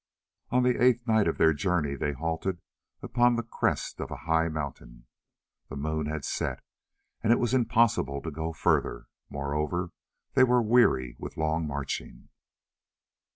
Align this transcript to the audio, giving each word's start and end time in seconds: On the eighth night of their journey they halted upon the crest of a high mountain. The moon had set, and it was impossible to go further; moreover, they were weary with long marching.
On 0.49 0.63
the 0.63 0.81
eighth 0.83 1.05
night 1.07 1.27
of 1.27 1.37
their 1.37 1.53
journey 1.53 1.93
they 1.95 2.13
halted 2.13 2.59
upon 3.03 3.35
the 3.35 3.43
crest 3.43 3.99
of 3.99 4.09
a 4.09 4.15
high 4.25 4.47
mountain. 4.47 5.05
The 5.69 5.75
moon 5.75 6.07
had 6.07 6.25
set, 6.25 6.63
and 7.21 7.31
it 7.31 7.37
was 7.37 7.53
impossible 7.53 8.19
to 8.23 8.31
go 8.31 8.51
further; 8.51 9.05
moreover, 9.29 9.91
they 10.33 10.43
were 10.43 10.59
weary 10.63 11.15
with 11.19 11.37
long 11.37 11.67
marching. 11.67 12.29